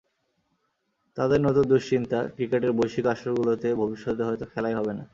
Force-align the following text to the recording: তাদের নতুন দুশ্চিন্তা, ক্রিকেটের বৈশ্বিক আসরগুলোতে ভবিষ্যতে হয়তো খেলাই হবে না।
তাদের 1.17 1.39
নতুন 1.41 1.65
দুশ্চিন্তা, 1.67 2.19
ক্রিকেটের 2.35 2.71
বৈশ্বিক 2.71 3.05
আসরগুলোতে 3.05 3.67
ভবিষ্যতে 3.75 4.23
হয়তো 4.23 4.45
খেলাই 4.45 4.77
হবে 4.79 4.93
না। 4.93 5.03